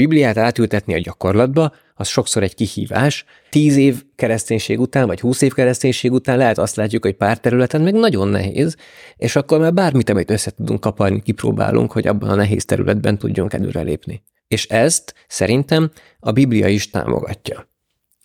[0.00, 3.24] Bibliát átültetni a gyakorlatba, az sokszor egy kihívás.
[3.50, 7.80] Tíz év kereszténység után, vagy húsz év kereszténység után lehet azt látjuk, hogy pár területen
[7.80, 8.76] meg nagyon nehéz,
[9.16, 13.52] és akkor már bármit, amit össze tudunk kaparni, kipróbálunk, hogy abban a nehéz területben tudjunk
[13.52, 14.22] előrelépni.
[14.48, 15.90] És ezt szerintem
[16.20, 17.68] a Biblia is támogatja.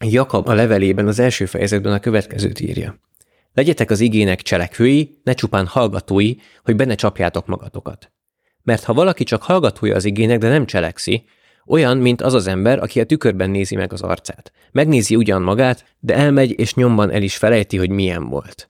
[0.06, 3.00] Jakab a levelében az első fejezetben a következőt írja.
[3.54, 6.34] Legyetek az igének cselekvői, ne csupán hallgatói,
[6.64, 8.12] hogy benne csapjátok magatokat.
[8.64, 11.24] Mert ha valaki csak hallgatója az igének, de nem cselekszi,
[11.68, 14.52] olyan, mint az az ember, aki a tükörben nézi meg az arcát.
[14.72, 18.70] Megnézi ugyan magát, de elmegy és nyomban el is felejti, hogy milyen volt.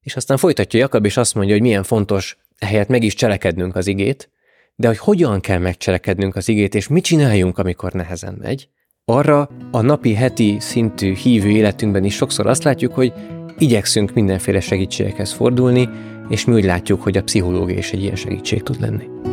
[0.00, 3.86] És aztán folytatja Jakab, és azt mondja, hogy milyen fontos ehelyett meg is cselekednünk az
[3.86, 4.30] igét,
[4.74, 8.68] de hogy hogyan kell megcselekednünk az igét, és mit csináljunk, amikor nehezen megy,
[9.04, 13.12] arra a napi, heti szintű hívő életünkben is sokszor azt látjuk, hogy
[13.58, 15.88] igyekszünk mindenféle segítségekhez fordulni,
[16.28, 19.29] és mi úgy látjuk, hogy a pszichológia is egy ilyen segítség tud lenni.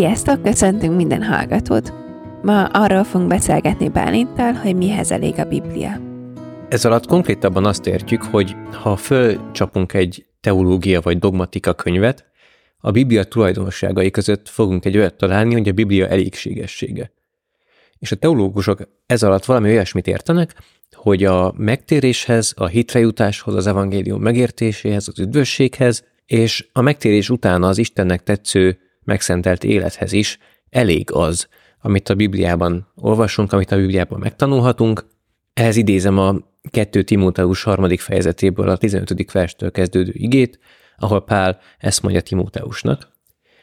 [0.00, 1.92] Sziasztok, köszöntünk minden hallgatót!
[2.42, 6.00] Ma arról fogunk beszélgetni Bálinttal, hogy mihez elég a Biblia.
[6.68, 12.24] Ez alatt konkrétabban azt értjük, hogy ha fölcsapunk egy teológia vagy dogmatika könyvet,
[12.78, 17.12] a Biblia tulajdonságai között fogunk egy olyat találni, hogy a Biblia elégségessége.
[17.98, 20.54] És a teológusok ez alatt valami olyasmit értenek,
[20.92, 27.78] hogy a megtéréshez, a hitrejutáshoz, az evangélium megértéséhez, az üdvösséghez, és a megtérés utána az
[27.78, 28.78] Istennek tetsző,
[29.10, 31.48] megszentelt élethez is elég az,
[31.80, 35.04] amit a Bibliában olvasunk, amit a Bibliában megtanulhatunk.
[35.54, 36.36] Ehhez idézem a
[36.70, 39.32] 2 Timóteus harmadik fejezetéből a 15.
[39.32, 40.58] verstől kezdődő igét,
[40.96, 43.08] ahol Pál ezt mondja Timóteusnak.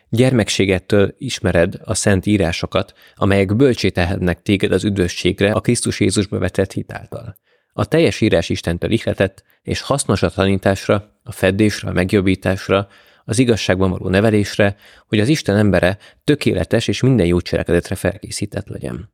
[0.09, 6.73] Gyermekségettől ismered a szent írásokat, amelyek bölcsé tehetnek téged az üdvösségre a Krisztus Jézusba vetett
[6.73, 7.37] hitáltal.
[7.73, 12.87] A teljes írás Istentől ihletett, és hasznos a tanításra, a feddésre, a megjobbításra,
[13.27, 14.75] az igazságban való nevelésre,
[15.07, 19.13] hogy az Isten embere tökéletes és minden jó cselekedetre felkészített legyen.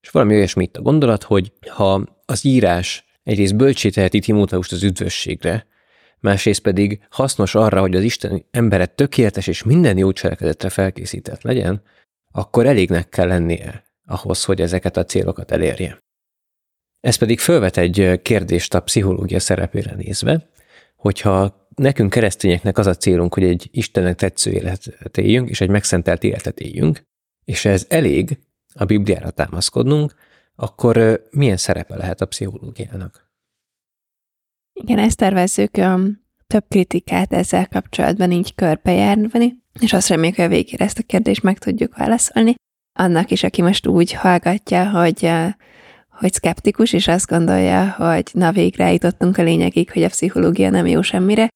[0.00, 4.82] És valami olyasmi itt a gondolat, hogy ha az írás egyrészt bölcsé teheti Timóteust az
[4.82, 5.66] üdvösségre,
[6.20, 11.82] másrészt pedig hasznos arra, hogy az Isten embere tökéletes és minden jó cselekedetre felkészített legyen,
[12.30, 16.02] akkor elégnek kell lennie ahhoz, hogy ezeket a célokat elérje.
[17.00, 20.48] Ez pedig felvet egy kérdést a pszichológia szerepére nézve,
[20.96, 26.22] hogyha nekünk keresztényeknek az a célunk, hogy egy Istennek tetsző életet éljünk, és egy megszentelt
[26.22, 27.02] életet éljünk,
[27.44, 28.38] és ez elég
[28.74, 30.14] a Bibliára támaszkodnunk,
[30.54, 33.30] akkor milyen szerepe lehet a pszichológiának?
[34.72, 40.48] Igen, ezt tervezzük um, több kritikát ezzel kapcsolatban így körbejárni, és azt reméljük, hogy a
[40.48, 42.54] végére ezt a kérdést meg tudjuk válaszolni.
[42.98, 45.30] Annak is, aki most úgy hallgatja, hogy,
[46.08, 50.86] hogy szkeptikus, és azt gondolja, hogy na végre jutottunk a lényegig, hogy a pszichológia nem
[50.86, 51.48] jó semmire,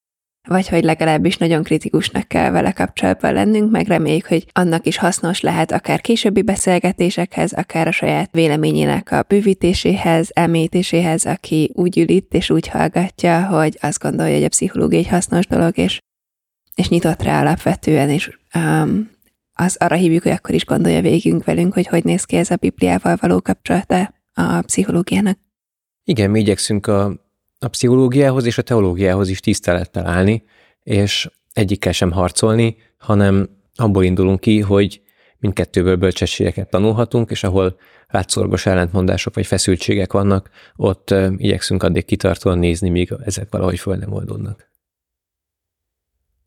[0.49, 5.41] vagy hogy legalábbis nagyon kritikusnak kell vele kapcsolatban lennünk, meg reméljük, hogy annak is hasznos
[5.41, 12.35] lehet akár későbbi beszélgetésekhez, akár a saját véleményének a bővítéséhez, elmélyítéséhez, aki úgy ül itt
[12.35, 15.99] és úgy hallgatja, hogy azt gondolja, hogy a pszichológia egy hasznos dolog, és,
[16.75, 19.11] és nyitott rá alapvetően, és um,
[19.53, 22.57] az arra hívjuk, hogy akkor is gondolja végünk velünk, hogy hogy néz ki ez a
[22.57, 25.39] Bibliával való kapcsolata a pszichológiának.
[26.05, 27.30] Igen, mi igyekszünk a
[27.63, 30.45] a pszichológiához és a teológiához is tisztelettel állni,
[30.83, 35.03] és egyikkel sem harcolni, hanem abból indulunk ki, hogy
[35.39, 37.77] mindkettőből bölcsességeket tanulhatunk, és ahol
[38.09, 44.13] látszorgos ellentmondások vagy feszültségek vannak, ott igyekszünk addig kitartóan nézni, míg ezek valahogy föl nem
[44.13, 44.71] oldódnak.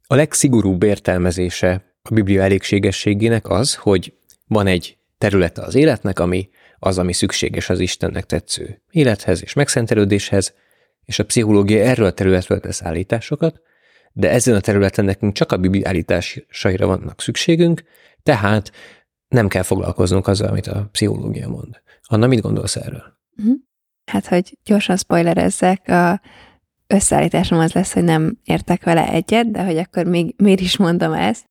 [0.08, 4.14] A legszigorúbb értelmezése a Biblia elégségességének az, hogy
[4.48, 6.50] van egy területe az életnek, ami
[6.80, 10.54] az, ami szükséges az Istennek tetsző élethez és megszentelődéshez,
[11.06, 13.62] és a pszichológia erről a területről tesz állításokat,
[14.14, 17.84] de ezen a területen nekünk csak a Biblia állításaira vannak szükségünk,
[18.24, 18.72] tehát
[19.28, 21.82] nem kell foglalkoznunk azzal, amit a pszichológia mond.
[22.02, 23.04] Anna, mit gondolsz erről?
[23.36, 23.52] Mhm.
[24.06, 26.22] Hát, hogy gyorsan spoilerezzek, a
[26.88, 31.14] összeállításom az lesz, hogy nem értek vele egyet, de hogy akkor még miért is mondom
[31.14, 31.46] ezt.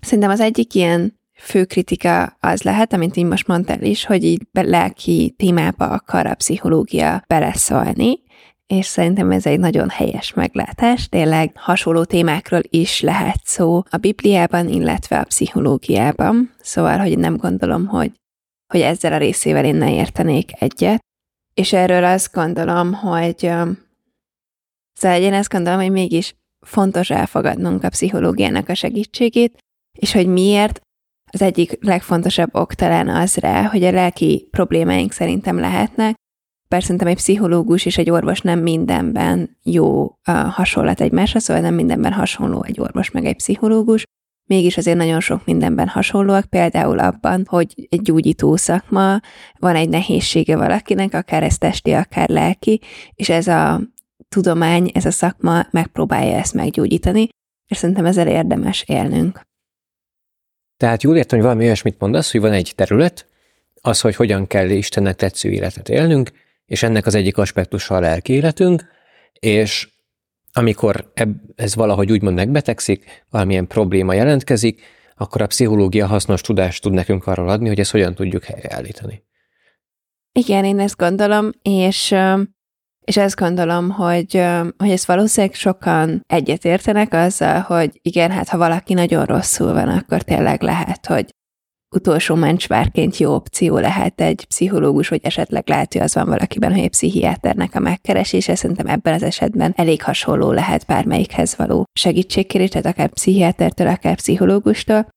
[0.00, 4.42] Szerintem az egyik ilyen fő kritika az lehet, amint így most mondtál is, hogy így
[4.52, 8.22] lelki témába akar a pszichológia beleszólni,
[8.72, 11.08] és szerintem ez egy nagyon helyes meglátás.
[11.08, 16.54] Tényleg hasonló témákról is lehet szó a Bibliában, illetve a pszichológiában.
[16.60, 18.12] Szóval, hogy nem gondolom, hogy,
[18.72, 21.00] hogy ezzel a részével én ne értenék egyet.
[21.54, 23.38] És erről azt gondolom, hogy
[24.92, 26.34] szóval én azt gondolom, hogy mégis
[26.66, 29.58] fontos elfogadnunk a pszichológiának a segítségét,
[29.98, 30.80] és hogy miért
[31.32, 36.14] az egyik legfontosabb ok talán az rá, hogy a lelki problémáink szerintem lehetnek,
[36.72, 41.74] bár szerintem egy pszichológus és egy orvos nem mindenben jó a hasonlat egymásra, szóval nem
[41.74, 44.04] mindenben hasonló egy orvos meg egy pszichológus,
[44.48, 49.20] mégis azért nagyon sok mindenben hasonlóak, például abban, hogy egy gyógyító szakma,
[49.58, 52.80] van egy nehézsége valakinek, akár ez testi, akár lelki,
[53.14, 53.80] és ez a
[54.28, 57.28] tudomány, ez a szakma megpróbálja ezt meggyógyítani,
[57.66, 59.40] és szerintem ezzel érdemes élnünk.
[60.76, 63.26] Tehát jól értem, hogy valami olyasmit mondasz, hogy van egy terület,
[63.80, 66.30] az, hogy hogyan kell Istennek tetsző életet élnünk,
[66.72, 68.84] és ennek az egyik aspektusa a lelki életünk,
[69.32, 69.88] és
[70.52, 71.12] amikor
[71.56, 74.82] ez valahogy úgymond megbetegszik, valamilyen probléma jelentkezik,
[75.16, 79.22] akkor a pszichológia hasznos tudást tud nekünk arról adni, hogy ezt hogyan tudjuk helyreállítani.
[80.32, 82.14] Igen, én ezt gondolom, és
[83.04, 84.44] és ezt gondolom, hogy,
[84.76, 90.22] hogy ezt valószínűleg sokan egyetértenek azzal, hogy igen, hát ha valaki nagyon rosszul van, akkor
[90.22, 91.34] tényleg lehet, hogy
[91.92, 96.82] utolsó mencsvárként jó opció lehet egy pszichológus, vagy esetleg lehet, hogy az van valakiben, hogy
[96.82, 98.54] egy pszichiáternek a megkeresése.
[98.54, 105.08] Szerintem ebben az esetben elég hasonló lehet bármelyikhez való segítségkérés, tehát akár pszichiátertől, akár pszichológustól.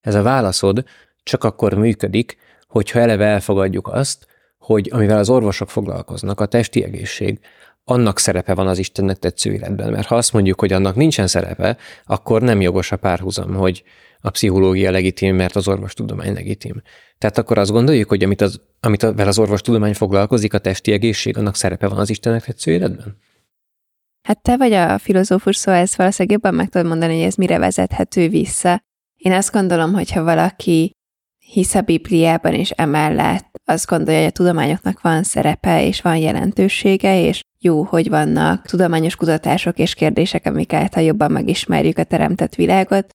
[0.00, 0.84] Ez a válaszod
[1.22, 2.36] csak akkor működik,
[2.66, 4.26] hogyha eleve elfogadjuk azt,
[4.58, 7.40] hogy amivel az orvosok foglalkoznak, a testi egészség,
[7.84, 9.90] annak szerepe van az Istennek tetsző életben.
[9.90, 13.82] Mert ha azt mondjuk, hogy annak nincsen szerepe, akkor nem jogos a párhuzam, hogy
[14.20, 16.82] a pszichológia legitim, mert az orvostudomány legitim.
[17.18, 21.56] Tehát akkor azt gondoljuk, hogy amit az, amit az orvostudomány foglalkozik, a testi egészség, annak
[21.56, 23.18] szerepe van az Istennek tetsző életben?
[24.22, 27.58] Hát te vagy a filozófus, szóval ezt valószínűleg jobban meg tudod mondani, hogy ez mire
[27.58, 28.80] vezethető vissza.
[29.16, 30.90] Én azt gondolom, hogy ha valaki
[31.38, 37.20] hisz a Bibliában, és emellett azt gondolja, hogy a tudományoknak van szerepe, és van jelentősége,
[37.20, 43.08] és jó, hogy vannak tudományos kutatások és kérdések, amik által jobban megismerjük a teremtett világot,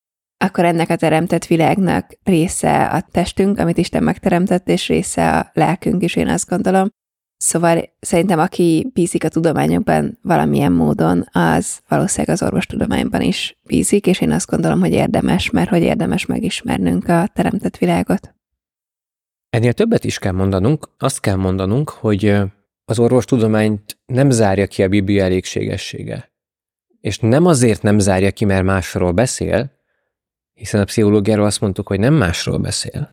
[0.44, 6.04] akkor ennek a teremtett világnak része a testünk, amit Isten megteremtett, és része a lelkünk
[6.04, 6.90] is, én azt gondolom.
[7.38, 14.22] Szóval szerintem, aki bízik a tudományokban valamilyen módon, az valószínűleg az orvostudományban is bízik, és
[14.22, 18.36] én azt gondolom, hogy érdemes, mert hogy érdemes megismernünk a teremtett világot.
[19.50, 20.90] Ennél többet is kell mondanunk.
[20.98, 22.36] Azt kell mondanunk, hogy
[22.86, 26.32] az orvostudományt nem zárja ki a Biblia elégségessége.
[27.02, 29.73] És nem azért nem zárja ki, mert másról beszél,
[30.54, 33.10] hiszen a pszichológiáról azt mondtuk, hogy nem másról beszél,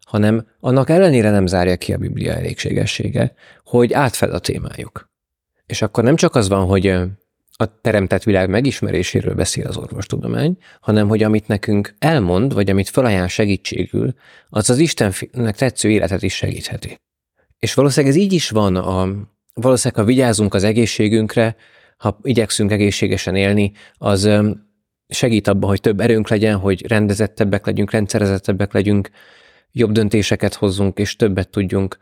[0.00, 3.34] hanem annak ellenére nem zárja ki a Biblia elégségessége,
[3.64, 5.08] hogy átfed a témájuk.
[5.66, 6.86] És akkor nem csak az van, hogy
[7.56, 13.28] a teremtett világ megismeréséről beszél az orvostudomány, hanem hogy amit nekünk elmond, vagy amit felajánl
[13.28, 14.14] segítségül,
[14.48, 16.96] az az Istennek tetsző életet is segítheti.
[17.58, 19.08] És valószínűleg ez így is van, a,
[19.54, 21.56] valószínűleg ha vigyázunk az egészségünkre,
[21.96, 24.30] ha igyekszünk egészségesen élni, az
[25.08, 29.10] segít abban, hogy több erőnk legyen, hogy rendezettebbek legyünk, rendszerezettebbek legyünk,
[29.72, 31.98] jobb döntéseket hozzunk, és többet tudjunk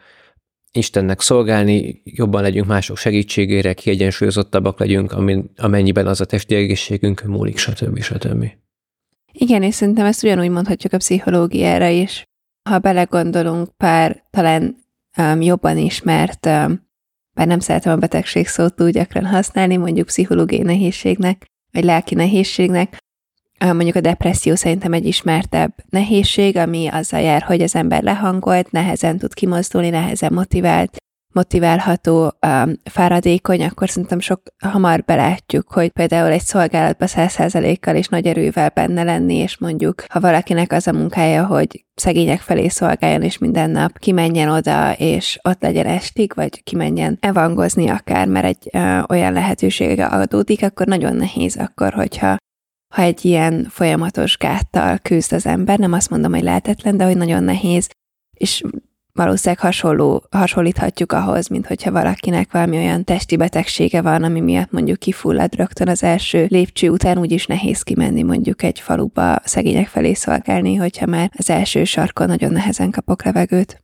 [0.74, 5.14] Istennek szolgálni, jobban legyünk mások segítségére, kiegyensúlyozottabbak legyünk,
[5.56, 8.00] amennyiben az a testi egészségünk múlik, stb.
[8.00, 8.44] stb.
[9.32, 12.24] Igen, és szerintem ezt ugyanúgy mondhatjuk a pszichológiára is.
[12.70, 14.76] Ha belegondolunk pár talán
[15.18, 16.86] um, jobban ismert, um,
[17.34, 22.96] bár nem szeretem a betegség szót túl gyakran használni, mondjuk pszichológiai nehézségnek, vagy lelki nehézségnek,
[23.58, 29.18] mondjuk a depresszió szerintem egy ismertebb nehézség, ami azzal jár, hogy az ember lehangolt, nehezen
[29.18, 30.96] tud kimozdulni, nehezen motivált,
[31.32, 38.08] motiválható, um, fáradékony, akkor szerintem sok hamar belátjuk, hogy például egy szolgálatban száz százalékkal és
[38.08, 43.22] nagy erővel benne lenni, és mondjuk, ha valakinek az a munkája, hogy szegények felé szolgáljon,
[43.22, 48.68] és minden nap kimenjen oda, és ott legyen estig, vagy kimenjen evangozni akár, mert egy
[48.72, 52.36] ö, olyan lehetősége adódik, akkor nagyon nehéz akkor, hogyha
[52.94, 57.16] ha egy ilyen folyamatos gáttal küzd az ember, nem azt mondom, hogy lehetetlen, de hogy
[57.16, 57.88] nagyon nehéz,
[58.36, 58.62] és
[59.12, 64.98] valószínűleg hasonló, hasonlíthatjuk ahhoz, mint hogyha valakinek valami olyan testi betegsége van, ami miatt mondjuk
[64.98, 70.74] kifullad rögtön az első lépcső után, úgyis nehéz kimenni mondjuk egy faluba szegények felé szolgálni,
[70.74, 73.82] hogyha már az első sarkon nagyon nehezen kapok levegőt.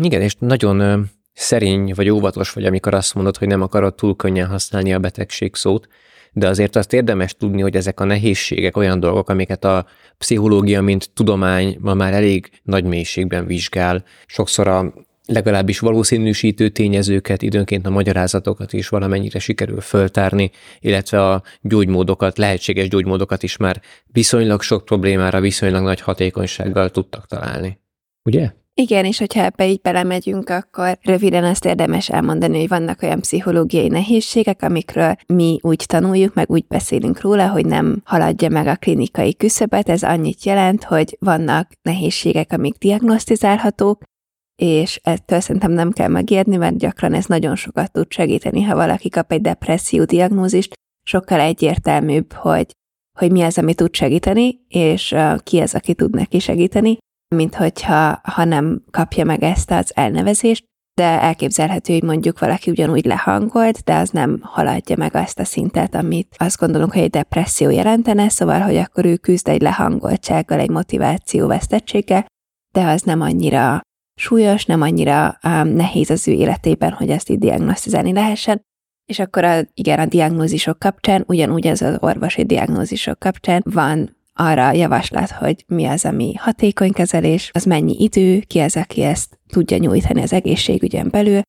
[0.00, 4.46] Igen, és nagyon szerény vagy óvatos vagy, amikor azt mondod, hogy nem akarod túl könnyen
[4.46, 5.88] használni a betegség szót,
[6.38, 9.86] de azért azt érdemes tudni, hogy ezek a nehézségek olyan dolgok, amiket a
[10.18, 14.04] pszichológia, mint tudomány ma már elég nagy mélységben vizsgál.
[14.26, 14.92] Sokszor a
[15.26, 23.42] legalábbis valószínűsítő tényezőket, időnként a magyarázatokat is valamennyire sikerül föltárni, illetve a gyógymódokat, lehetséges gyógymódokat
[23.42, 27.80] is már viszonylag sok problémára viszonylag nagy hatékonysággal tudtak találni.
[28.24, 28.52] Ugye?
[28.80, 33.88] Igen, és hogyha ebbe így belemegyünk, akkor röviden azt érdemes elmondani, hogy vannak olyan pszichológiai
[33.88, 39.36] nehézségek, amikről mi úgy tanuljuk, meg úgy beszélünk róla, hogy nem haladja meg a klinikai
[39.36, 39.88] küszöbet.
[39.88, 44.02] Ez annyit jelent, hogy vannak nehézségek, amik diagnosztizálhatók,
[44.56, 49.08] és ettől szerintem nem kell megijedni, mert gyakran ez nagyon sokat tud segíteni, ha valaki
[49.08, 52.66] kap egy depresszió diagnózist, sokkal egyértelműbb, hogy,
[53.18, 56.98] hogy mi az, ami tud segíteni, és ki az, aki tud neki segíteni,
[57.34, 63.04] mint hogyha ha nem kapja meg ezt az elnevezést, de elképzelhető, hogy mondjuk valaki ugyanúgy
[63.04, 67.70] lehangolt, de az nem haladja meg azt a szintet, amit azt gondolunk, hogy egy depresszió
[67.70, 72.26] jelentene, szóval, hogy akkor ő küzd egy lehangoltsággal, egy motiváció vesztettséggel,
[72.74, 73.80] de az nem annyira
[74.20, 78.60] súlyos, nem annyira um, nehéz az ő életében, hogy ezt így diagnosztizálni lehessen,
[79.10, 84.72] és akkor a, igen, a diagnózisok kapcsán, ugyanúgy ez az orvosi diagnózisok kapcsán van arra
[84.72, 89.76] javaslat, hogy mi az, ami hatékony kezelés, az mennyi idő, ki az, aki ezt tudja
[89.76, 91.40] nyújtani az egészségügyen belül,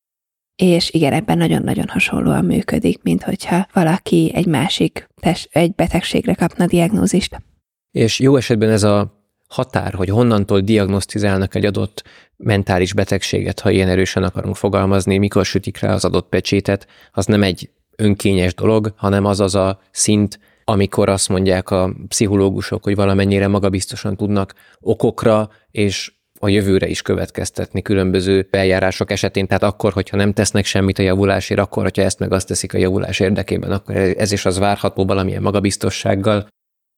[0.56, 6.66] és igen, ebben nagyon-nagyon hasonlóan működik, mint hogyha valaki egy másik, test, egy betegségre kapna
[6.66, 7.42] diagnózist.
[7.90, 12.02] És jó esetben ez a határ, hogy honnantól diagnosztizálnak egy adott
[12.36, 17.42] mentális betegséget, ha ilyen erősen akarunk fogalmazni, mikor sütik rá az adott pecsétet, az nem
[17.42, 20.38] egy önkényes dolog, hanem az az a szint,
[20.70, 27.82] amikor azt mondják a pszichológusok, hogy valamennyire magabiztosan tudnak okokra és a jövőre is következtetni
[27.82, 32.32] különböző eljárások esetén, tehát akkor, hogyha nem tesznek semmit a javulásért, akkor, hogyha ezt meg
[32.32, 36.46] azt teszik a javulás érdekében, akkor ez is az várható valamilyen magabiztossággal.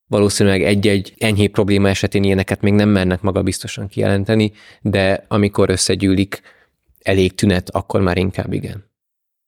[0.09, 6.43] Valószínűleg egy-egy enyhé probléma esetén ilyeneket még nem mernek magabiztosan kijelenteni, de amikor összegyűlik
[7.02, 8.91] elég tünet, akkor már inkább igen.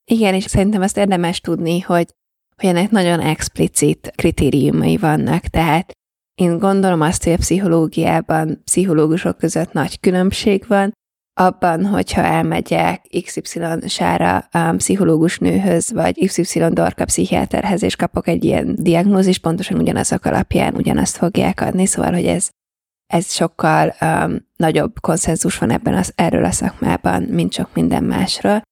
[0.04, 2.06] Igen, és szerintem azt érdemes tudni, hogy
[2.56, 5.92] hogy ennek nagyon explicit kritériumai vannak, tehát
[6.34, 10.92] én gondolom azt, hogy a pszichológiában pszichológusok között nagy különbség van,
[11.40, 18.44] abban, hogyha elmegyek XY sára um, pszichológus nőhöz, vagy XY dorka pszichiáterhez, és kapok egy
[18.44, 22.48] ilyen diagnózis, pontosan ugyanazok alapján ugyanazt fogják adni, szóval, hogy ez,
[23.06, 28.62] ez sokkal um, nagyobb konszenzus van ebben az, erről a szakmában, mint sok minden másról.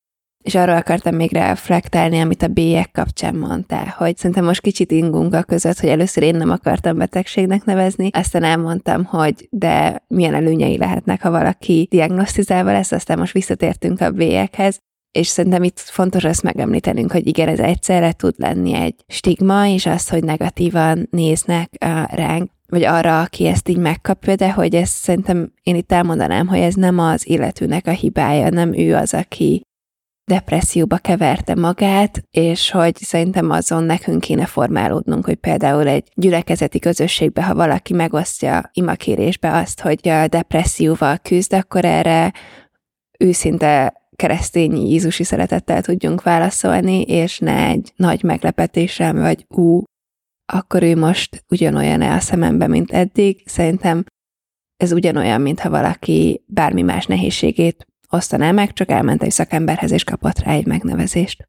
[0.42, 5.34] És arról akartam még reflektálni, amit a bélyek kapcsán mondtál, hogy szerintem most kicsit ingunk
[5.34, 10.76] a között, hogy először én nem akartam betegségnek nevezni, aztán elmondtam, hogy de milyen előnyei
[10.78, 14.78] lehetnek, ha valaki diagnosztizálva lesz, aztán most visszatértünk a bélyekhez,
[15.12, 19.86] és szerintem itt fontos ezt megemlítenünk, hogy igen, ez egyszerre tud lenni egy stigma, és
[19.86, 21.70] az, hogy negatívan néznek
[22.10, 26.58] ránk, vagy arra, aki ezt így megkapja, de hogy ezt szerintem én itt elmondanám, hogy
[26.58, 29.62] ez nem az illetőnek a hibája, nem ő az, aki
[30.32, 37.44] depresszióba keverte magát, és hogy szerintem azon nekünk kéne formálódnunk, hogy például egy gyülekezeti közösségbe,
[37.44, 42.32] ha valaki megosztja imakérésbe azt, hogy a depresszióval küzd, akkor erre
[43.18, 49.82] őszinte keresztény Jézusi szeretettel tudjunk válaszolni, és ne egy nagy meglepetésem, vagy ú,
[50.52, 53.42] akkor ő most ugyanolyan-e a szemembe, mint eddig.
[53.44, 54.04] Szerintem
[54.76, 60.38] ez ugyanolyan, mintha valaki bármi más nehézségét osztaná meg, csak elment egy szakemberhez és kapott
[60.38, 61.48] rá egy megnevezést.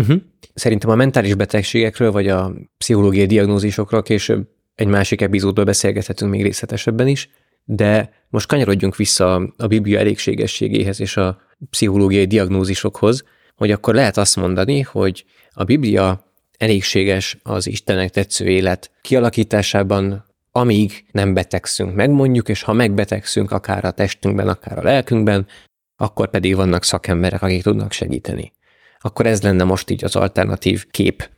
[0.00, 0.20] Uh-huh.
[0.54, 7.08] Szerintem a mentális betegségekről, vagy a pszichológiai diagnózisokról később egy másik epizódban beszélgethetünk még részletesebben
[7.08, 7.28] is,
[7.64, 11.40] de most kanyarodjunk vissza a Biblia elégségességéhez és a
[11.70, 13.24] pszichológiai diagnózisokhoz,
[13.56, 21.04] hogy akkor lehet azt mondani, hogy a Biblia elégséges az Istenek tetsző élet kialakításában, amíg
[21.10, 25.46] nem betegszünk meg, mondjuk, és ha megbetegszünk akár a testünkben, akár a lelkünkben,
[25.96, 28.52] akkor pedig vannak szakemberek, akik tudnak segíteni.
[28.98, 31.30] Akkor ez lenne most így az alternatív kép.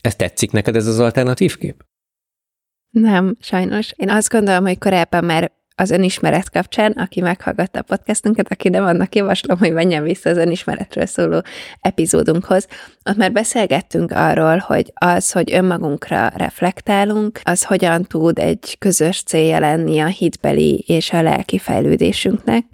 [0.00, 1.84] Ez tetszik neked ez az alternatív kép?
[2.90, 3.92] Nem, sajnos.
[3.96, 8.84] Én azt gondolom, hogy korábban már az önismeret kapcsán, aki meghallgatta a podcastunkat, aki nem
[8.84, 11.42] annak javaslom, hogy menjen vissza az önismeretről szóló
[11.80, 12.66] epizódunkhoz.
[13.04, 19.58] Ott már beszélgettünk arról, hogy az, hogy önmagunkra reflektálunk, az hogyan tud egy közös célja
[19.58, 22.64] lenni a hitbeli és a lelki fejlődésünknek,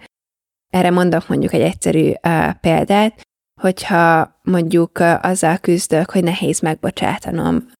[0.77, 3.21] erre mondok mondjuk egy egyszerű uh, példát,
[3.61, 7.71] hogyha mondjuk uh, azzal küzdök, hogy nehéz megbocsátanom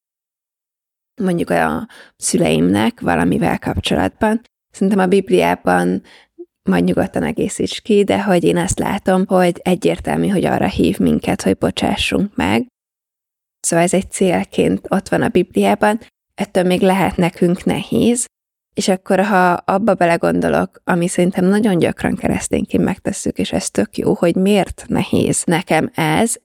[1.21, 4.41] mondjuk a szüleimnek valamivel kapcsolatban.
[4.71, 6.01] Szerintem a Bibliában
[6.69, 11.41] majd nyugodtan egészíts ki, de hogy én azt látom, hogy egyértelmű, hogy arra hív minket,
[11.41, 12.67] hogy bocsássunk meg.
[13.59, 15.99] Szóval ez egy célként ott van a Bibliában,
[16.35, 18.25] ettől még lehet nekünk nehéz,
[18.77, 24.13] és akkor, ha abba belegondolok, ami szerintem nagyon gyakran keresztényként megtesszük, és ez tök jó,
[24.13, 26.35] hogy miért nehéz nekem ez,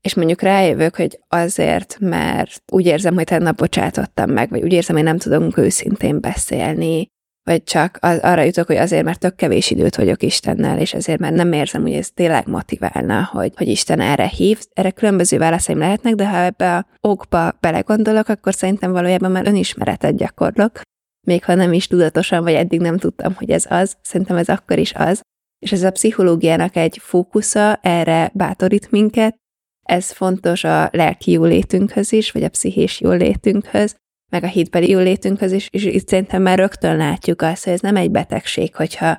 [0.00, 4.96] és mondjuk rájövök, hogy azért, mert úgy érzem, hogy tegnap bocsátottam meg, vagy úgy érzem,
[4.96, 7.06] hogy nem tudunk őszintén beszélni,
[7.44, 11.20] vagy csak az, arra jutok, hogy azért, mert tök kevés időt vagyok Istennel, és ezért
[11.20, 14.58] már nem érzem, hogy ez tényleg motiválna, hogy, hogy Isten erre hív.
[14.72, 20.16] Erre különböző válaszaim lehetnek, de ha ebbe a okba belegondolok, akkor szerintem valójában már önismeretet
[20.16, 20.80] gyakorlok,
[21.26, 24.78] még ha nem is tudatosan, vagy eddig nem tudtam, hogy ez az, szerintem ez akkor
[24.78, 25.20] is az,
[25.58, 29.36] és ez a pszichológiának egy fókusza, erre bátorít minket,
[29.82, 33.96] ez fontos a lelki jólétünkhöz is, vagy a pszichés jólétünkhöz,
[34.30, 37.96] meg a hitbeli jólétünkhöz is, és itt szerintem már rögtön látjuk azt, hogy ez nem
[37.96, 39.16] egy betegség, hogyha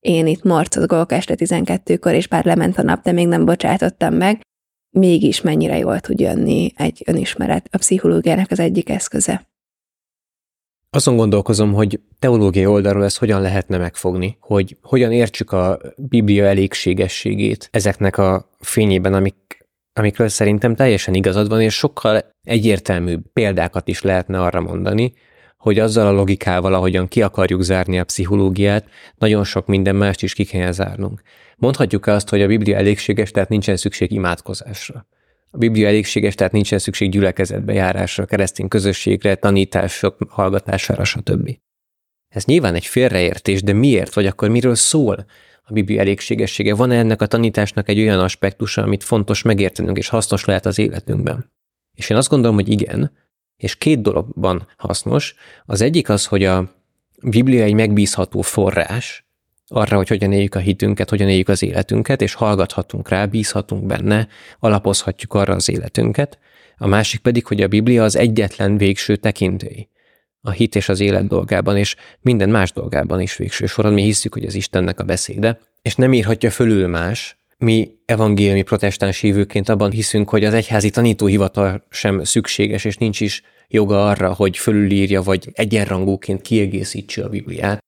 [0.00, 4.40] én itt morcozgolok este 12-kor, és bár lement a nap, de még nem bocsátottam meg,
[4.96, 7.68] mégis mennyire jól tud jönni egy önismeret.
[7.70, 9.46] A pszichológiának az egyik eszköze.
[10.96, 17.68] Azon gondolkozom, hogy teológiai oldalról ezt hogyan lehetne megfogni, hogy hogyan értsük a Biblia elégségességét
[17.72, 24.40] ezeknek a fényében, amik amikről szerintem teljesen igazad van, és sokkal egyértelműbb példákat is lehetne
[24.40, 25.12] arra mondani,
[25.56, 28.88] hogy azzal a logikával, ahogyan ki akarjuk zárni a pszichológiát,
[29.18, 31.22] nagyon sok minden mást is ki kell zárnunk.
[31.56, 35.06] Mondhatjuk azt, hogy a Biblia elégséges, tehát nincsen szükség imádkozásra.
[35.50, 41.58] A Biblia elégséges, tehát nincsen szükség gyülekezetbe járásra, keresztény közösségre, tanítások hallgatására, stb.
[42.28, 45.26] Ez nyilván egy félreértés, de miért, vagy akkor miről szól
[45.62, 46.74] a Biblia elégségessége?
[46.74, 51.52] Van-e ennek a tanításnak egy olyan aspektusa, amit fontos megértenünk és hasznos lehet az életünkben?
[51.94, 53.12] És én azt gondolom, hogy igen,
[53.56, 55.34] és két dologban hasznos.
[55.64, 56.74] Az egyik az, hogy a
[57.22, 59.25] Biblia egy megbízható forrás
[59.68, 64.28] arra, hogy hogyan éljük a hitünket, hogyan éljük az életünket, és hallgathatunk rá, bízhatunk benne,
[64.58, 66.38] alapozhatjuk arra az életünket.
[66.76, 69.88] A másik pedig, hogy a Biblia az egyetlen végső tekintély
[70.46, 73.92] a hit és az élet dolgában, és minden más dolgában is végső soron.
[73.92, 77.38] Mi hiszük, hogy az Istennek a beszéde, és nem írhatja fölül más.
[77.58, 83.42] Mi evangéliumi protestáns hívőként abban hiszünk, hogy az egyházi tanítóhivatal sem szükséges, és nincs is
[83.68, 87.78] joga arra, hogy fölülírja, vagy egyenrangúként kiegészítse a Bibliát.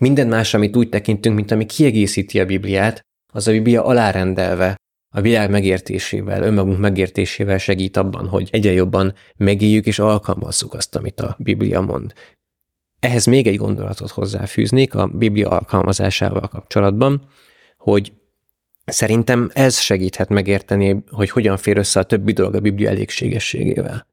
[0.00, 3.00] Minden más, amit úgy tekintünk, mint ami kiegészíti a Bibliát,
[3.32, 4.76] az a Biblia alárendelve
[5.14, 11.20] a világ megértésével, önmagunk megértésével segít abban, hogy egyre jobban megéljük és alkalmazzuk azt, amit
[11.20, 12.12] a Biblia mond.
[13.00, 17.26] Ehhez még egy gondolatot hozzáfűznék a Biblia alkalmazásával kapcsolatban,
[17.78, 18.12] hogy
[18.84, 24.06] szerintem ez segíthet megérteni, hogy hogyan fér össze a többi dolog a Biblia elégségességével.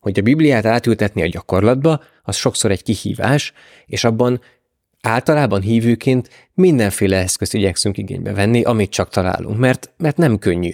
[0.00, 3.52] Hogy a Bibliát átültetni a gyakorlatba, az sokszor egy kihívás,
[3.86, 4.40] és abban
[5.02, 10.70] Általában hívőként mindenféle eszközt igyekszünk igénybe venni, amit csak találunk, mert, mert nem könnyű.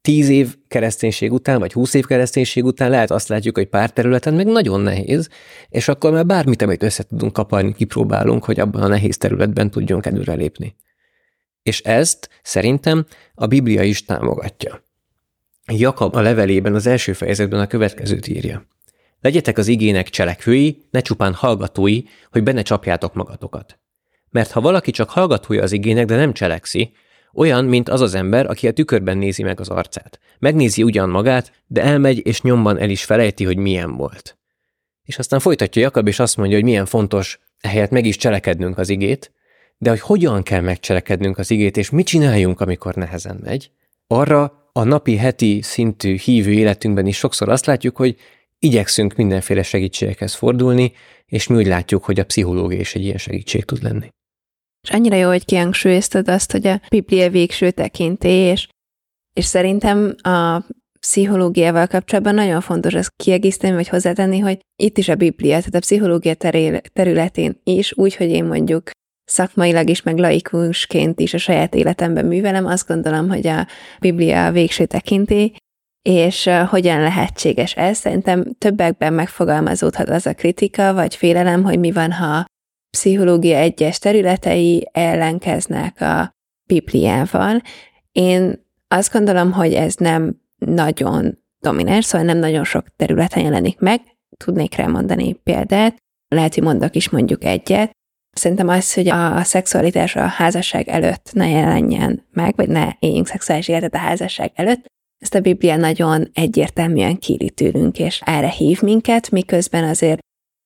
[0.00, 4.34] Tíz év kereszténység után, vagy húsz év kereszténység után lehet azt látjuk, hogy pár területen
[4.34, 5.28] meg nagyon nehéz,
[5.68, 10.06] és akkor már bármit, amit össze tudunk kaparni, kipróbálunk, hogy abban a nehéz területben tudjunk
[10.06, 10.76] előrelépni.
[11.62, 14.84] És ezt szerintem a Biblia is támogatja.
[15.72, 18.66] Jakab a levelében az első fejezetben a következőt írja.
[19.24, 23.78] Legyetek az igének cselekvői, ne csupán hallgatói, hogy benne csapjátok magatokat.
[24.30, 26.92] Mert ha valaki csak hallgatója az igének, de nem cselekszi,
[27.34, 30.18] olyan, mint az az ember, aki a tükörben nézi meg az arcát.
[30.38, 34.38] Megnézi ugyan magát, de elmegy és nyomban el is felejti, hogy milyen volt.
[35.02, 38.88] És aztán folytatja Jakab, és azt mondja, hogy milyen fontos ehelyett meg is cselekednünk az
[38.88, 39.32] igét,
[39.78, 43.70] de hogy hogyan kell megcselekednünk az igét, és mit csináljunk, amikor nehezen megy,
[44.06, 48.16] arra a napi, heti szintű hívő életünkben is sokszor azt látjuk, hogy
[48.64, 50.92] igyekszünk mindenféle segítségekhez fordulni,
[51.26, 54.08] és mi úgy látjuk, hogy a pszichológia is egy ilyen segítség tud lenni.
[54.82, 58.68] És annyira jó, hogy kihangsúlyoztad azt, hogy a Biblia végső tekintély, és,
[59.32, 60.62] és szerintem a
[61.00, 65.78] pszichológiával kapcsolatban nagyon fontos ezt kiegészíteni, vagy hozzátenni, hogy itt is a Biblia, tehát a
[65.78, 66.34] pszichológia
[66.92, 68.90] területén is, úgy, hogy én mondjuk
[69.24, 73.66] szakmailag is, meg laikusként is a saját életemben művelem, azt gondolom, hogy a
[74.00, 75.52] Biblia a végső tekintély,
[76.08, 77.98] és hogyan lehetséges ez?
[77.98, 82.44] Szerintem többekben megfogalmazódhat az a kritika, vagy félelem, hogy mi van, ha
[82.90, 86.30] pszichológia egyes területei ellenkeznek a
[86.66, 87.60] Bibliával.
[88.12, 94.00] Én azt gondolom, hogy ez nem nagyon domináns, szóval nem nagyon sok területen jelenik meg.
[94.36, 95.96] Tudnék rá mondani példát,
[96.28, 97.90] lehet, hogy mondok is mondjuk egyet.
[98.30, 103.68] Szerintem az, hogy a szexualitás a házasság előtt ne jelenjen meg, vagy ne éljünk szexuális
[103.68, 104.86] életet a házasság előtt,
[105.18, 110.18] ezt a Biblia nagyon egyértelműen kéri tőlünk, és erre hív minket, miközben azért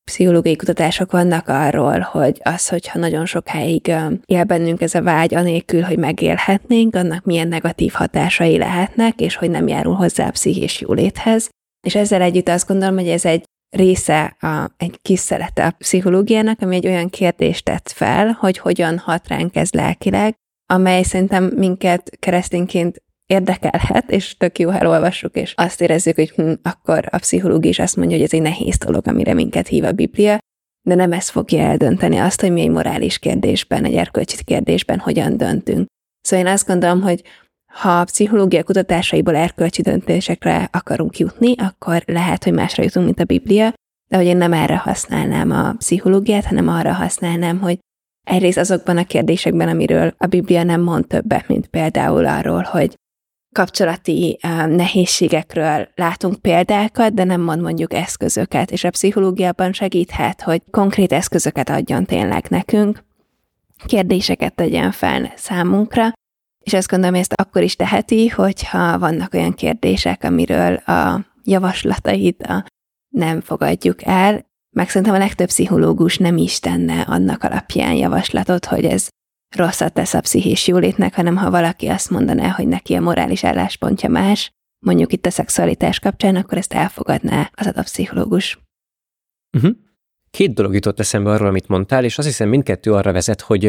[0.08, 3.92] pszichológiai kutatások vannak arról, hogy az, hogyha nagyon sokáig
[4.24, 9.50] él bennünk ez a vágy anélkül, hogy megélhetnénk, annak milyen negatív hatásai lehetnek, és hogy
[9.50, 11.48] nem járul hozzá a pszichés jóléthez.
[11.86, 13.44] És ezzel együtt azt gondolom, hogy ez egy
[13.76, 18.98] része, a, egy kis szelete a pszichológiának, ami egy olyan kérdést tett fel, hogy hogyan
[18.98, 20.34] hat ránk ez lelkileg,
[20.72, 26.52] amely szerintem minket keresztényként érdekelhet, és tök jó, ha elolvassuk, és azt érezzük, hogy hm,
[26.62, 29.92] akkor a pszichológia is azt mondja, hogy ez egy nehéz dolog, amire minket hív a
[29.92, 30.38] Biblia,
[30.88, 35.36] de nem ez fogja eldönteni azt, hogy mi egy morális kérdésben, egy erkölcsi kérdésben hogyan
[35.36, 35.86] döntünk.
[36.20, 37.22] Szóval én azt gondolom, hogy
[37.72, 43.24] ha a pszichológia kutatásaiból erkölcsi döntésekre akarunk jutni, akkor lehet, hogy másra jutunk, mint a
[43.24, 43.72] Biblia,
[44.10, 47.78] de hogy én nem erre használnám a pszichológiát, hanem arra használnám, hogy
[48.28, 52.94] Egyrészt azokban a kérdésekben, amiről a Biblia nem mond többet, mint például arról, hogy
[53.58, 61.12] kapcsolati nehézségekről látunk példákat, de nem mond mondjuk eszközöket, és a pszichológiában segíthet, hogy konkrét
[61.12, 63.04] eszközöket adjon tényleg nekünk,
[63.86, 66.12] kérdéseket tegyen fel számunkra,
[66.64, 72.64] és azt gondolom, ezt akkor is teheti, hogyha vannak olyan kérdések, amiről a javaslatait a
[73.08, 78.84] nem fogadjuk el, meg szerintem a legtöbb pszichológus nem is tenne annak alapján javaslatot, hogy
[78.84, 79.08] ez
[79.56, 84.08] rosszat tesz a pszichés jólétnek, hanem ha valaki azt mondaná, hogy neki a morális álláspontja
[84.08, 88.58] más, mondjuk itt a szexualitás kapcsán, akkor ezt elfogadná az adapszichológus.
[89.56, 89.76] Uh-huh.
[90.30, 93.64] Két dolog jutott eszembe arról, amit mondtál, és azt hiszem mindkettő arra vezet, hogy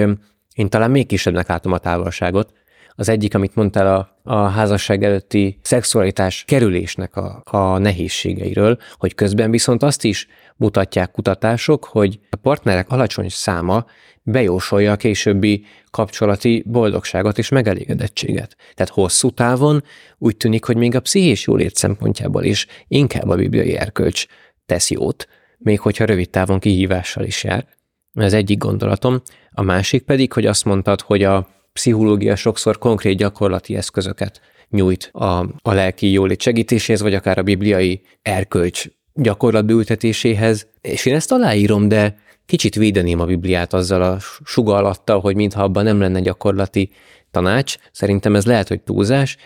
[0.53, 2.53] én talán még kisebbnek látom a távolságot.
[2.95, 9.51] Az egyik, amit mondtál a, a házasság előtti szexualitás kerülésnek a, a nehézségeiről, hogy közben
[9.51, 13.85] viszont azt is mutatják kutatások, hogy a partnerek alacsony száma
[14.31, 18.55] bejósolja a későbbi kapcsolati boldogságot és megelégedettséget.
[18.73, 19.83] Tehát hosszú távon
[20.17, 24.25] úgy tűnik, hogy még a pszichés jólét szempontjából is inkább a bibliai erkölcs
[24.65, 27.65] tesz jót, még hogyha rövid távon kihívással is jár.
[28.13, 29.21] Ez egyik gondolatom.
[29.51, 35.39] A másik pedig, hogy azt mondtad, hogy a pszichológia sokszor konkrét gyakorlati eszközöket nyújt a,
[35.61, 41.87] a lelki jólét segítéséhez, vagy akár a bibliai erkölcs gyakorlatba ültetéséhez, és én ezt aláírom,
[41.87, 42.17] de
[42.49, 46.91] kicsit védeném a Bibliát azzal a sugallattal, hogy mintha abban nem lenne gyakorlati
[47.31, 47.75] tanács.
[47.91, 49.37] Szerintem ez lehet, hogy túlzás.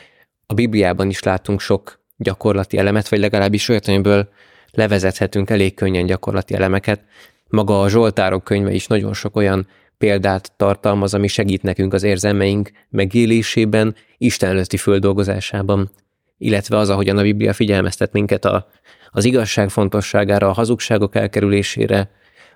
[0.46, 4.30] A Bibliában is látunk sok gyakorlati elemet, vagy legalábbis olyat, amiből
[4.72, 7.02] levezethetünk elég könnyen gyakorlati elemeket.
[7.48, 12.72] Maga a Zsoltárok könyve is nagyon sok olyan példát tartalmaz, ami segít nekünk az érzelmeink
[12.89, 15.92] megélésében, Isten előtti földolgozásában,
[16.38, 18.68] illetve az, ahogyan a Biblia figyelmeztet minket a,
[19.10, 22.10] az igazság fontosságára, a hazugságok elkerülésére,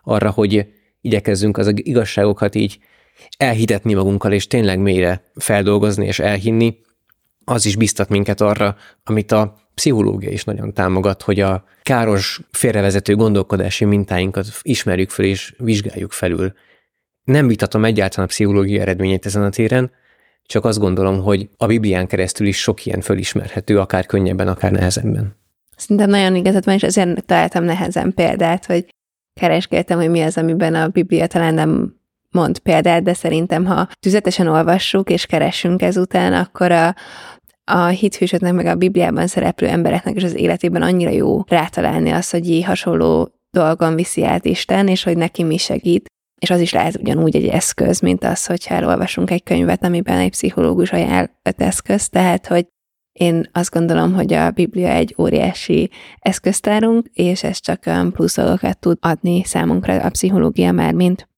[0.03, 0.67] arra, hogy
[1.01, 2.79] igyekezzünk az igazságokat így
[3.37, 6.77] elhitetni magunkkal, és tényleg mélyre feldolgozni és elhinni,
[7.43, 13.15] az is biztat minket arra, amit a pszichológia is nagyon támogat, hogy a káros, félrevezető
[13.15, 16.53] gondolkodási mintáinkat ismerjük fel és vizsgáljuk felül.
[17.23, 19.91] Nem vitatom egyáltalán a pszichológia eredményét ezen a téren,
[20.45, 25.35] csak azt gondolom, hogy a Biblián keresztül is sok ilyen fölismerhető, akár könnyebben, akár nehezebben.
[25.75, 28.85] Szerintem nagyon igazad van, és azért találtam nehezen példát, hogy
[29.37, 31.95] keresgéltem, hogy mi az, amiben a Biblia talán nem
[32.31, 36.95] mond példát, de szerintem, ha tüzetesen olvassuk és keressünk ezután, akkor a,
[37.63, 42.49] a hithűsöknek, meg a Bibliában szereplő embereknek és az életében annyira jó rátalálni azt, hogy
[42.49, 46.05] így hasonló dolgon viszi át Isten, és hogy neki mi segít,
[46.41, 50.29] és az is lehet ugyanúgy egy eszköz, mint az, hogyha elolvasunk egy könyvet, amiben egy
[50.29, 52.67] pszichológus ajánl öt eszköz, tehát, hogy
[53.17, 58.97] én azt gondolom, hogy a Biblia egy óriási eszköztárunk, és ez csak plusz dolgokat tud
[59.01, 61.29] adni számunkra a pszichológia már, mint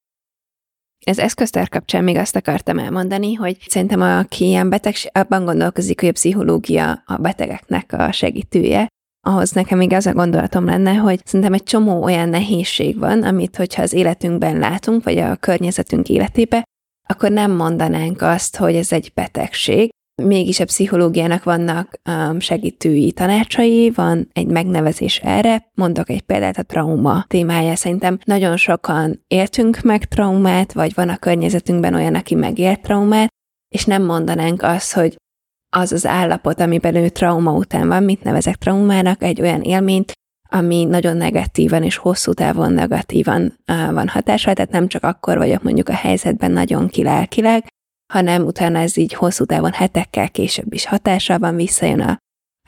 [1.06, 6.10] ez eszköztár kapcsán még azt akartam elmondani, hogy szerintem aki ilyen beteg, abban gondolkozik, hogy
[6.10, 8.88] a pszichológia a betegeknek a segítője,
[9.28, 13.56] ahhoz nekem még az a gondolatom lenne, hogy szerintem egy csomó olyan nehézség van, amit
[13.56, 16.64] hogyha az életünkben látunk, vagy a környezetünk életébe,
[17.10, 19.90] akkor nem mondanánk azt, hogy ez egy betegség,
[20.24, 26.64] Mégis a pszichológiának vannak um, segítői tanácsai, van egy megnevezés erre, mondok egy példát a
[26.64, 27.76] trauma témája.
[27.76, 33.34] Szerintem nagyon sokan értünk meg traumát, vagy van a környezetünkben olyan, aki megélt traumát,
[33.76, 35.16] és nem mondanánk azt, hogy
[35.76, 40.12] az az állapot, amiben ő trauma után van, mit nevezek traumának, egy olyan élményt,
[40.50, 45.64] ami nagyon negatívan és hosszú távon negatívan uh, van hatással, tehát nem csak akkor vagyok
[45.64, 47.68] mondjuk a helyzetben nagyon kilelkileg,
[48.14, 52.18] hanem utána ez így hosszú távon hetekkel később is hatással van, visszajön a,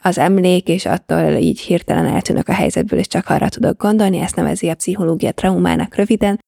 [0.02, 4.36] az emlék, és attól így hirtelen eltűnök a helyzetből, és csak arra tudok gondolni, ezt
[4.36, 6.40] nevezi a pszichológia traumának röviden,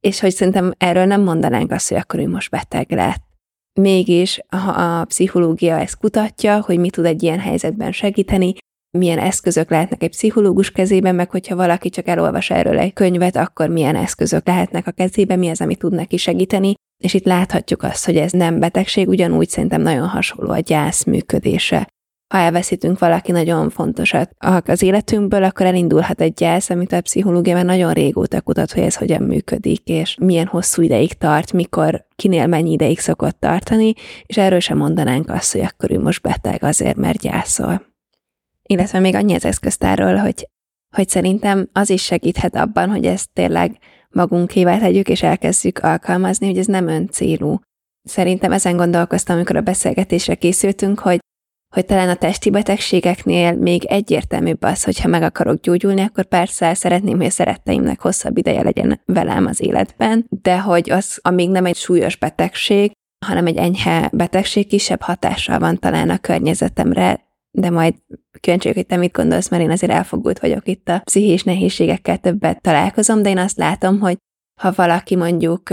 [0.00, 3.26] és hogy szerintem erről nem mondanánk azt, hogy akkor ő most beteg lett.
[3.80, 8.54] Mégis ha a pszichológia ezt kutatja, hogy mi tud egy ilyen helyzetben segíteni,
[8.98, 13.68] milyen eszközök lehetnek egy pszichológus kezében, meg hogyha valaki csak elolvas erről egy könyvet, akkor
[13.68, 18.04] milyen eszközök lehetnek a kezében, mi az, ami tud neki segíteni, és itt láthatjuk azt,
[18.04, 21.88] hogy ez nem betegség, ugyanúgy szerintem nagyon hasonló a gyász működése.
[22.34, 24.30] Ha elveszítünk valaki nagyon fontosat
[24.66, 29.22] az életünkből, akkor elindulhat egy gyász, amit a pszichológiában nagyon régóta kutat, hogy ez hogyan
[29.22, 33.92] működik, és milyen hosszú ideig tart, mikor, kinél mennyi ideig szokott tartani,
[34.26, 37.82] és erről sem mondanánk azt, hogy akkor ő most beteg azért, mert gyászol.
[38.62, 40.48] Illetve még annyi az eszköztárról, hogy,
[40.96, 43.78] hogy szerintem az is segíthet abban, hogy ez tényleg
[44.14, 47.60] magunkévá tegyük, és elkezdjük alkalmazni, hogy ez nem öncélú.
[48.02, 51.18] Szerintem ezen gondolkoztam, amikor a beszélgetésre készültünk, hogy
[51.74, 56.74] hogy talán a testi betegségeknél még egyértelműbb az, hogy ha meg akarok gyógyulni, akkor persze
[56.74, 61.64] szeretném, hogy a szeretteimnek hosszabb ideje legyen velem az életben, de hogy az, amíg nem
[61.64, 62.92] egy súlyos betegség,
[63.26, 67.27] hanem egy enyhe betegség kisebb hatással van talán a környezetemre,
[67.60, 67.94] de majd
[68.40, 72.62] kíváncsi hogy te mit gondolsz, mert én azért elfogult vagyok itt a pszichés nehézségekkel többet
[72.62, 74.16] találkozom, de én azt látom, hogy
[74.60, 75.68] ha valaki mondjuk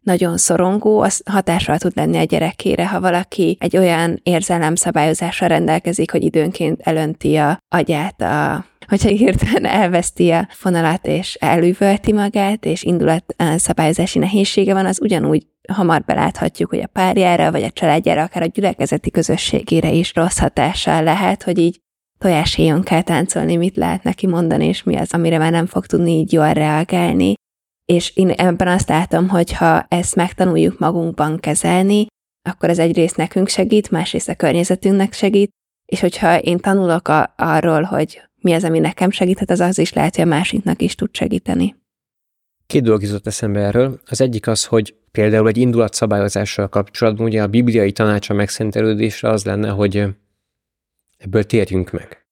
[0.00, 2.88] nagyon szorongó, az hatással tud lenni a gyerekére.
[2.88, 10.30] Ha valaki egy olyan érzelemszabályozással rendelkezik, hogy időnként elönti a agyát a hogyha hirtelen elveszti
[10.30, 16.80] a fonalat és elüvölti magát, és indulat szabályozási nehézsége van, az ugyanúgy hamar beláthatjuk, hogy
[16.80, 21.80] a párjára, vagy a családjára, akár a gyülekezeti közösségére is rossz hatással lehet, hogy így
[22.18, 26.10] tojáshéjon kell táncolni, mit lehet neki mondani, és mi az, amire már nem fog tudni
[26.10, 27.34] így jól reagálni.
[27.84, 32.06] És én ebben azt látom, hogy ha ezt megtanuljuk magunkban kezelni,
[32.48, 35.50] akkor ez egyrészt nekünk segít, másrészt a környezetünknek segít,
[35.92, 39.92] és hogyha én tanulok a, arról, hogy mi az, ami nekem segíthet, az az is
[39.92, 41.76] lehet, hogy a másiknak is tud segíteni.
[42.66, 44.00] Két dolog jutott eszembe erről.
[44.06, 49.68] Az egyik az, hogy például egy indulatszabályozással kapcsolatban ugye a bibliai tanácsa megszentelődésre az lenne,
[49.68, 50.04] hogy
[51.18, 52.26] ebből térjünk meg.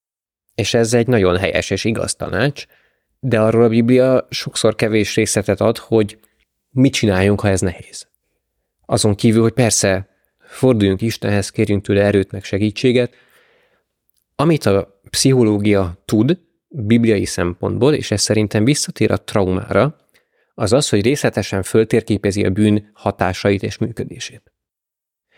[0.55, 2.67] És ez egy nagyon helyes és igaz tanács,
[3.21, 6.19] de arról a Biblia sokszor kevés részletet ad, hogy
[6.71, 8.09] mit csináljunk, ha ez nehéz.
[8.87, 13.15] Azon kívül, hogy persze forduljunk Istenhez, kérjünk tőle erőt meg segítséget,
[14.35, 19.97] amit a pszichológia tud, bibliai szempontból, és ez szerintem visszatér a traumára,
[20.55, 24.53] az az, hogy részletesen föltérképezi a bűn hatásait és működését.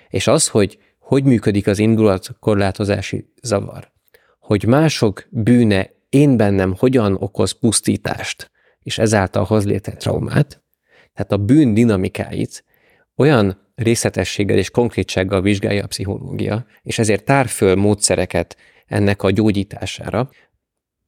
[0.09, 3.93] És az, hogy hogy működik az indulatkorlátozási zavar,
[4.39, 10.63] hogy mások bűne én bennem hogyan okoz pusztítást, és ezáltal hoz létre traumát,
[11.15, 12.65] tehát a bűn dinamikáit
[13.17, 18.57] olyan részletességgel és konkrétsággal vizsgálja a pszichológia, és ezért tár föl módszereket
[18.93, 20.31] ennek a gyógyítására,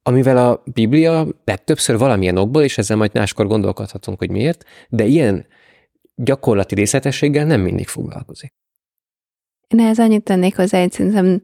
[0.02, 5.46] amivel a Biblia legtöbbször valamilyen okból, és ezzel majd máskor gondolkodhatunk, hogy miért, de ilyen
[6.14, 8.52] gyakorlati részletességgel nem mindig foglalkozik.
[9.68, 11.42] Én ehhez annyit tennék hozzá, hogy szerintem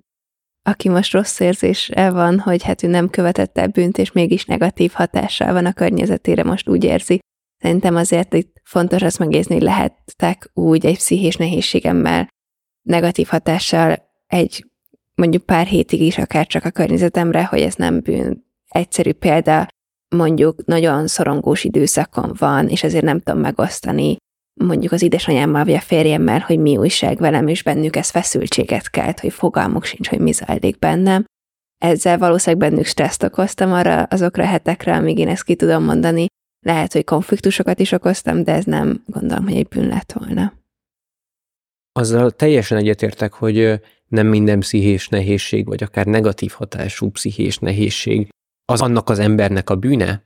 [0.63, 4.93] aki most rossz érzésre van, hogy hát ő nem követett el bűnt, és mégis negatív
[4.93, 7.19] hatással van a környezetére, most úgy érzi.
[7.57, 12.29] Szerintem azért itt fontos azt megérzni, hogy lehettek úgy egy pszichés nehézségemmel,
[12.83, 14.70] negatív hatással egy
[15.21, 18.45] mondjuk pár hétig is akár csak a környezetemre, hogy ez nem bűn.
[18.69, 19.69] Egyszerű példa,
[20.17, 24.17] mondjuk nagyon szorongós időszakon van, és ezért nem tudom megosztani
[24.61, 29.21] mondjuk az édesanyámmal vagy a férjemmel, hogy mi újság velem, és bennük ez feszültséget kelt,
[29.21, 31.25] hogy fogalmuk sincs, hogy mi zajlik bennem.
[31.79, 36.27] Ezzel valószínűleg bennük stresszt okoztam arra azokra a hetekre, amíg én ezt ki tudom mondani.
[36.67, 40.53] Lehet, hogy konfliktusokat is okoztam, de ez nem gondolom, hogy egy bűn lett volna.
[41.93, 43.81] Azzal teljesen egyetértek, hogy
[44.11, 48.29] nem minden pszichés nehézség, vagy akár negatív hatású pszichés nehézség
[48.65, 50.25] az annak az embernek a bűne,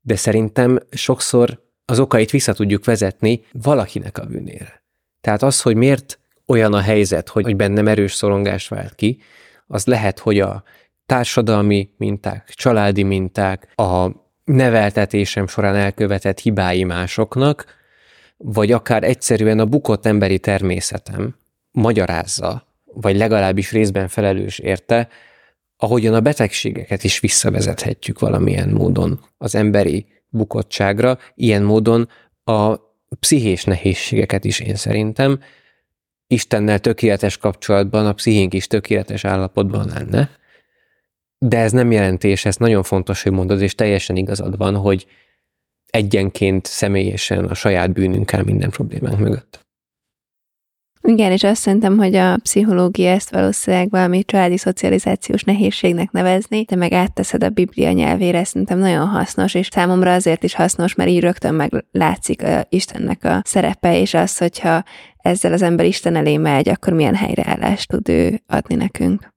[0.00, 4.82] de szerintem sokszor az okait vissza tudjuk vezetni valakinek a bűnére.
[5.20, 9.18] Tehát az, hogy miért olyan a helyzet, hogy bennem erős szorongás vált ki,
[9.66, 10.62] az lehet, hogy a
[11.06, 14.08] társadalmi minták, családi minták, a
[14.44, 17.64] neveltetésem során elkövetett hibái másoknak,
[18.36, 21.36] vagy akár egyszerűen a bukott emberi természetem
[21.70, 25.08] magyarázza, vagy legalábbis részben felelős érte,
[25.76, 32.08] ahogyan a betegségeket is visszavezethetjük valamilyen módon az emberi bukottságra, ilyen módon
[32.44, 32.76] a
[33.20, 35.40] pszichés nehézségeket is én szerintem
[36.26, 40.30] Istennel tökéletes kapcsolatban a pszichénk is tökéletes állapotban lenne,
[41.38, 45.06] de ez nem jelenti, ez nagyon fontos, hogy mondod, és teljesen igazad van, hogy
[45.86, 49.66] egyenként személyesen a saját bűnünkkel minden problémánk mögött.
[51.10, 56.76] Igen, és azt szerintem, hogy a pszichológia ezt valószínűleg valami családi szocializációs nehézségnek nevezni, de
[56.76, 61.20] meg átteszed a Biblia nyelvére, szerintem nagyon hasznos, és számomra azért is hasznos, mert így
[61.20, 64.82] rögtön meg látszik a Istennek a szerepe, és az, hogyha
[65.16, 69.28] ezzel az ember Isten elé megy, akkor milyen helyreállást tud ő adni nekünk.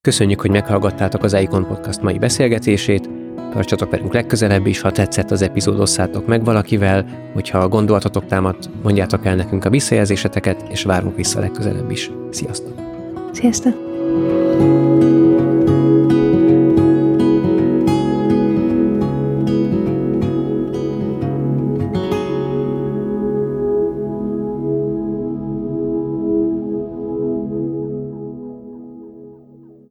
[0.00, 3.23] Köszönjük, hogy meghallgattátok az Icon Podcast mai beszélgetését.
[3.54, 9.26] Tartsatok velünk legközelebb is, ha tetszett az epizód, osszátok meg valakivel, hogyha gondolatotok támad, mondjátok
[9.26, 12.10] el nekünk a visszajelzéseteket, és várunk vissza legközelebb is.
[12.30, 12.74] Sziasztok!
[13.32, 13.74] Sziasztok!